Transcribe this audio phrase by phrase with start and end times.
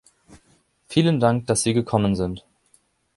[0.87, 2.43] Vielen Dank, dass Sie gekommen sind.